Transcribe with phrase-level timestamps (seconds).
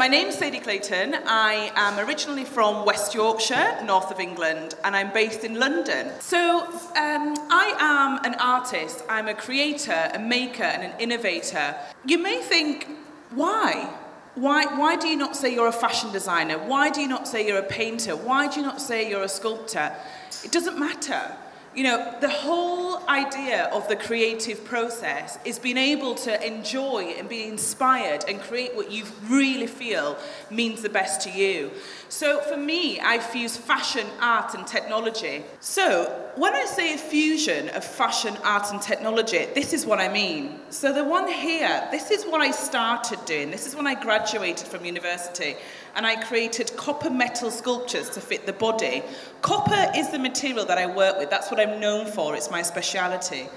[0.00, 1.14] my name's Sadie Clayton.
[1.26, 6.12] I am originally from West Yorkshire, north of England, and I'm based in London.
[6.20, 11.76] So, um, I am an artist, I'm a creator, a maker, and an innovator.
[12.06, 12.88] You may think,
[13.32, 13.94] why?
[14.36, 16.56] Why, why do you not say you're a fashion designer?
[16.56, 18.16] Why do you not say you're a painter?
[18.16, 19.94] Why do you not say you're a sculptor?
[20.42, 21.36] It doesn't matter.
[21.72, 27.28] You know, the whole idea of the creative process is being able to enjoy and
[27.28, 30.18] be inspired and create what you really feel
[30.50, 31.70] means the best to you.
[32.08, 35.44] So for me, I fuse fashion, art, and technology.
[35.60, 40.08] So when I say a fusion of fashion, art, and technology, this is what I
[40.08, 40.60] mean.
[40.70, 43.50] So the one here, this is what I started doing.
[43.50, 45.56] This is when I graduated from university
[45.94, 49.02] and I created copper metal sculptures to fit the body.
[49.42, 51.30] Copper is the material that I work with.
[51.30, 52.36] That's what I'm known for.
[52.36, 53.48] It's my speciality.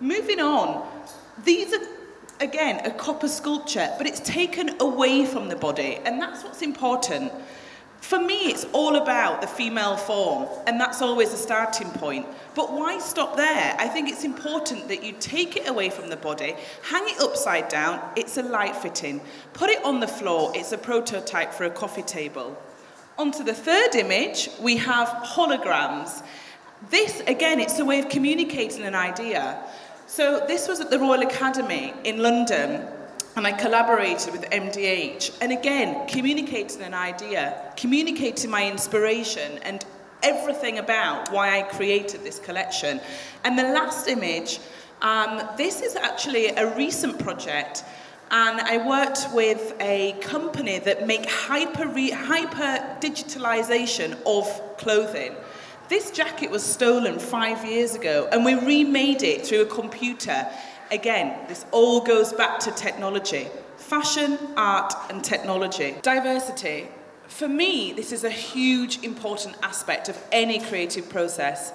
[0.00, 0.88] Moving on,
[1.44, 1.86] these are
[2.40, 7.32] again a copper sculpture, but it's taken away from the body, and that's what's important.
[8.00, 12.26] For me, it's all about the female form, and that's always a starting point.
[12.54, 13.76] But why stop there?
[13.78, 17.68] I think it's important that you take it away from the body, hang it upside
[17.68, 19.20] down, it's a light fitting.
[19.52, 22.60] Put it on the floor, it's a prototype for a coffee table.
[23.18, 26.22] Onto the third image, we have holograms.
[26.88, 29.62] This, again, it's a way of communicating an idea.
[30.06, 32.88] So, this was at the Royal Academy in London,
[33.40, 35.38] and I collaborated with MDH.
[35.40, 39.82] And again, communicating an idea, communicating my inspiration, and
[40.22, 43.00] everything about why I created this collection.
[43.42, 44.60] And the last image,
[45.00, 47.82] um, this is actually a recent project.
[48.30, 55.34] And I worked with a company that make hyper, re- hyper digitalization of clothing.
[55.88, 60.46] This jacket was stolen five years ago, and we remade it through a computer
[60.90, 65.96] Again, this all goes back to technology fashion, art, and technology.
[66.02, 66.86] Diversity.
[67.26, 71.72] For me, this is a huge, important aspect of any creative process.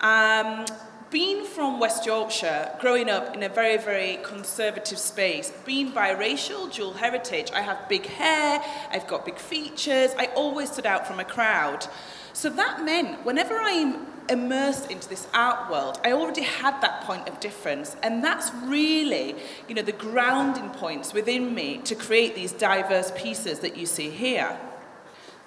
[0.00, 0.66] Um,
[1.10, 6.92] being from West Yorkshire, growing up in a very, very conservative space, being biracial, dual
[6.92, 8.60] heritage, I have big hair,
[8.90, 11.86] I've got big features, I always stood out from a crowd.
[12.32, 17.28] So that meant whenever I'm immersed into this art world, I already had that point
[17.28, 17.96] of difference.
[18.02, 19.36] And that's really,
[19.68, 24.10] you know, the grounding points within me to create these diverse pieces that you see
[24.10, 24.58] here.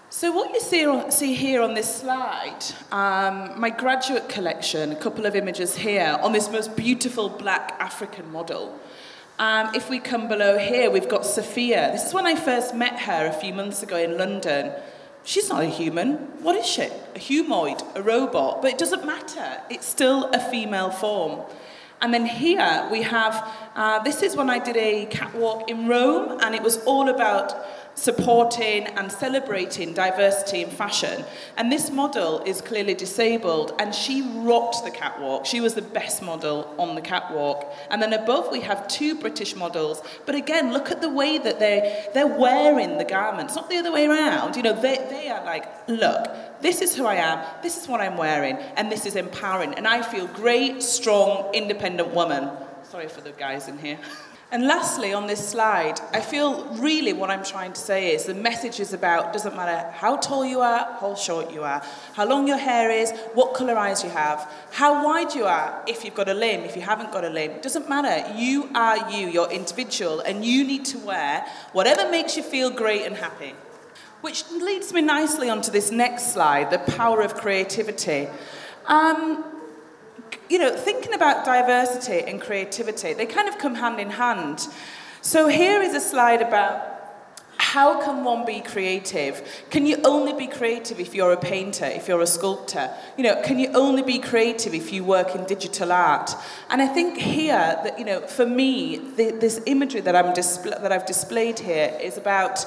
[0.10, 5.26] So what you see, see here on this slide, um, my graduate collection, a couple
[5.26, 8.80] of images here on this most beautiful black African model.
[9.38, 11.92] Um, if we come below here, we've got Sophia.
[11.92, 14.72] This is when I first met her a few months ago in London.
[15.28, 16.14] She's not a human.
[16.42, 16.84] What is she?
[16.84, 18.62] A humoid, a robot.
[18.62, 19.62] But it doesn't matter.
[19.70, 21.42] It's still a female form.
[22.00, 23.46] And then here we have,
[23.76, 27.54] uh, this is when I did a catwalk in Rome, and it was all about
[27.98, 31.26] supporting and celebrating diversity in fashion.
[31.58, 35.48] And this model is clearly disabled, and she rocked the catwalk.
[35.48, 37.74] She was the best model on the catwalk.
[37.90, 40.02] And then above, we have two British models.
[40.28, 43.92] But again, look at the way that they, they're wearing the garments, not the other
[43.92, 44.56] way around.
[44.56, 46.28] You know, they, they are like, look,
[46.62, 49.74] this is who I am, this is what I'm wearing, and this is empowering.
[49.74, 52.50] And I feel great, strong, independent woman.
[52.84, 53.98] Sorry for the guys in here.
[54.50, 58.34] And lastly, on this slide, I feel really what I'm trying to say is the
[58.34, 62.48] message is about doesn't matter how tall you are, how short you are, how long
[62.48, 66.30] your hair is, what colour eyes you have, how wide you are, if you've got
[66.30, 67.60] a limb, if you haven't got a limb.
[67.60, 68.34] Doesn't matter.
[68.38, 73.06] You are you, you're individual, and you need to wear whatever makes you feel great
[73.06, 73.54] and happy.
[74.22, 78.30] Which leads me nicely onto this next slide the power of creativity.
[78.86, 79.44] Um,
[80.50, 84.68] you know, thinking about diversity and creativity, they kind of come hand in hand.
[85.22, 86.98] So here is a slide about
[87.58, 89.46] how can one be creative?
[89.72, 92.90] Can you only be creative if you're a painter, if you're a sculptor?
[93.18, 96.32] You know, can you only be creative if you work in digital art?
[96.70, 100.78] And I think here that you know, for me, the, this imagery that I'm display,
[100.82, 102.66] that I've displayed here is about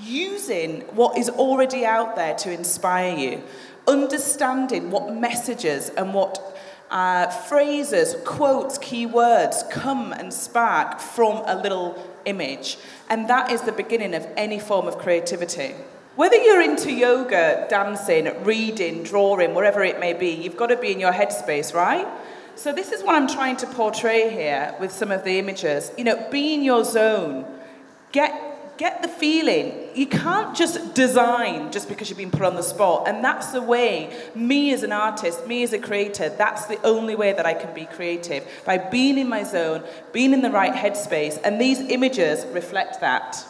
[0.00, 3.42] using what is already out there to inspire you,
[3.86, 6.57] understanding what messages and what
[6.90, 12.78] uh, phrases, quotes, keywords come and spark from a little image.
[13.08, 15.74] And that is the beginning of any form of creativity.
[16.16, 20.90] Whether you're into yoga, dancing, reading, drawing, wherever it may be, you've got to be
[20.90, 22.06] in your headspace, right?
[22.56, 25.92] So, this is what I'm trying to portray here with some of the images.
[25.96, 27.46] You know, be in your zone.
[28.10, 28.47] Get
[28.78, 29.74] get the feeling.
[29.94, 33.08] You can't just design just because you've been put on the spot.
[33.08, 37.16] And that's the way, me as an artist, me as a creator, that's the only
[37.16, 38.46] way that I can be creative.
[38.64, 39.82] By being in my zone,
[40.12, 41.38] being in the right headspace.
[41.42, 43.44] And these images reflect that.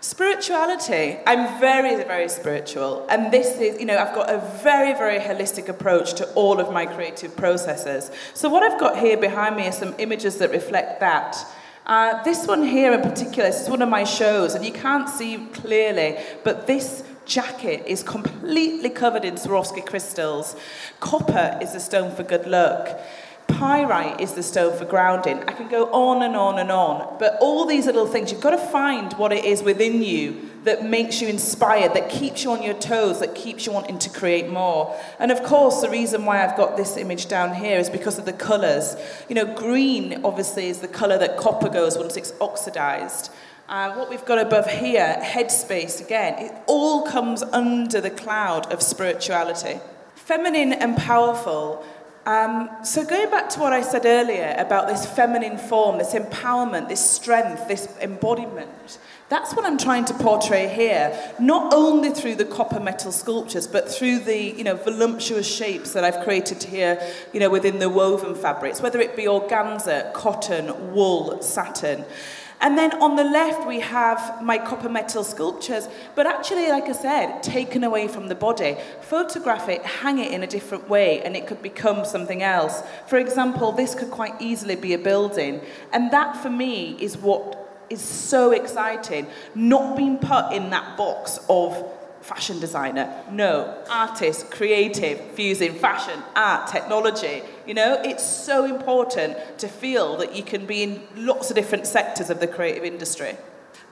[0.00, 1.18] Spirituality.
[1.26, 3.04] I'm very, very spiritual.
[3.10, 6.72] And this is, you know, I've got a very, very holistic approach to all of
[6.72, 8.12] my creative processes.
[8.32, 11.44] So, what I've got here behind me are some images that reflect that.
[11.88, 15.08] Uh, this one here in particular, this is one of my shows, and you can't
[15.08, 20.54] see clearly, but this jacket is completely covered in Swarovski crystals.
[21.00, 23.00] Copper is the stone for good luck.
[23.46, 25.42] Pyrite is the stone for grounding.
[25.48, 27.16] I can go on and on and on.
[27.18, 30.84] But all these little things, you've got to find what it is within you that
[30.84, 34.48] makes you inspired, that keeps you on your toes, that keeps you wanting to create
[34.48, 34.98] more.
[35.18, 38.24] And of course, the reason why I've got this image down here is because of
[38.24, 38.96] the colours.
[39.28, 43.30] You know, green obviously is the colour that copper goes once it's oxidized.
[43.68, 48.82] Uh, what we've got above here, headspace again, it all comes under the cloud of
[48.82, 49.78] spirituality.
[50.14, 51.84] Feminine and powerful
[52.28, 56.90] um, so, going back to what I said earlier about this feminine form, this empowerment,
[56.90, 58.98] this strength, this embodiment,
[59.30, 63.88] that's what I'm trying to portray here, not only through the copper metal sculptures, but
[63.88, 67.00] through the you know, voluptuous shapes that I've created here
[67.32, 72.04] you know, within the woven fabrics, whether it be organza, cotton, wool, satin.
[72.60, 76.92] And then on the left, we have my copper metal sculptures, but actually, like I
[76.92, 78.76] said, taken away from the body.
[79.02, 82.82] Photograph it, hang it in a different way, and it could become something else.
[83.06, 85.60] For example, this could quite easily be a building.
[85.92, 87.56] And that, for me, is what
[87.90, 89.28] is so exciting.
[89.54, 93.24] Not being put in that box of fashion designer.
[93.30, 97.42] No, artist, creative, fusing fashion, art, technology.
[97.68, 101.86] You know, it's so important to feel that you can be in lots of different
[101.86, 103.36] sectors of the creative industry.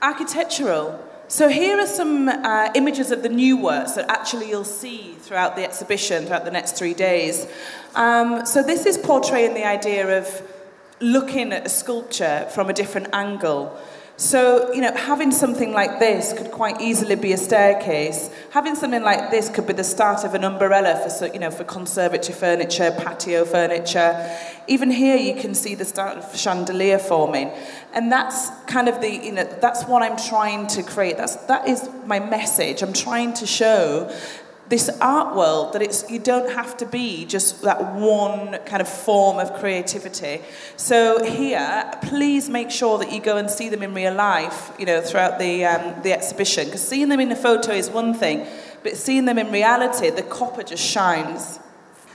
[0.01, 0.99] Architectural.
[1.27, 5.55] So here are some uh, images of the new works that actually you'll see throughout
[5.55, 7.45] the exhibition, throughout the next three days.
[7.93, 10.41] Um, so this is portraying the idea of
[10.99, 13.79] looking at a sculpture from a different angle.
[14.19, 18.31] So, you know, having something like this could quite easily be a staircase.
[18.49, 21.63] Having something like this could be the start of an umbrella for, you know, for
[21.63, 24.35] conservatory furniture, patio furniture.
[24.67, 27.51] Even here, you can see the start of chandelier forming.
[27.93, 31.17] And that's kind of the, you know, that's what I'm trying to create.
[31.17, 32.81] That's, that is my message.
[32.81, 34.11] I'm trying to show
[34.69, 38.87] this art world that it's you don't have to be just that one kind of
[38.87, 40.41] form of creativity.
[40.75, 44.85] So here please make sure that you go and see them in real life you
[44.85, 46.65] know throughout the um, the exhibition.
[46.65, 48.45] Because seeing them in a photo is one thing
[48.83, 51.59] but seeing them in reality the copper just shines.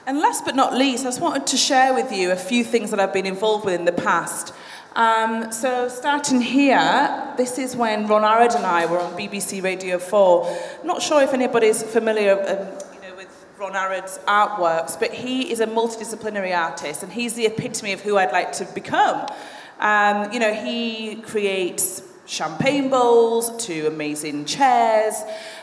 [0.05, 2.91] And last but not least i just wanted to share with you a few things
[2.91, 4.53] that i've been involved with in the past
[4.94, 9.99] um, so starting here, this is when Ron Arad and I were on BBC Radio
[9.99, 10.59] 4.
[10.85, 15.61] Not sure if anybody's familiar um, you know, with Ron Arad's artworks, but he is
[15.61, 19.27] a multidisciplinary artist and he's the epitome of who I'd like to become.
[19.81, 25.15] Um, you know, he creates champagne bowls to amazing chairs,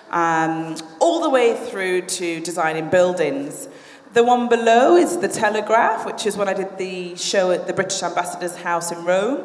[0.10, 3.68] um, all the way through to designing buildings.
[4.12, 7.74] The one below is the Telegraph, which is when I did the show at the
[7.74, 9.44] British Ambassador's house in Rome.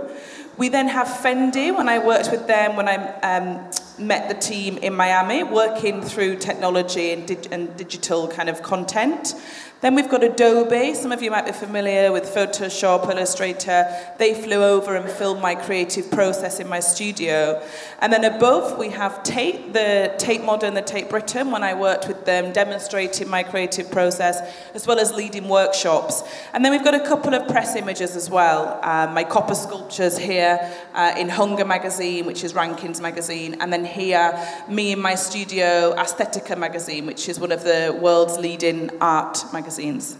[0.57, 4.79] We then have Fendi, when I worked with them, when I um, met the team
[4.79, 9.35] in Miami, working through technology and, dig- and digital kind of content.
[9.81, 10.95] Then we've got Adobe.
[10.95, 13.87] Some of you might be familiar with Photoshop, Illustrator.
[14.19, 17.63] They flew over and filmed my creative process in my studio.
[18.01, 22.09] And then above, we have Tate, the Tate Modern, the Tate Britain, when I worked
[22.09, 24.41] with them, demonstrating my creative process,
[24.73, 26.23] as well as leading workshops.
[26.55, 28.81] And then we've got a couple of press images as well.
[28.83, 30.61] Um, my copper sculptures here
[30.95, 33.61] uh, in Hunger magazine, which is Rankin's magazine.
[33.61, 34.33] And then here,
[34.67, 39.64] me in my studio, Aesthetica magazine, which is one of the world's leading art magazines
[39.65, 40.19] magazines.